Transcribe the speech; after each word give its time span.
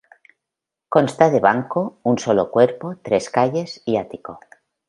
Consta 0.95 1.29
de 1.29 1.39
banco, 1.39 1.99
un 2.01 2.17
solo 2.17 2.49
cuerpo, 2.49 2.97
tres 3.03 3.29
calles 3.29 3.83
y 3.85 3.97
ático. 3.97 4.39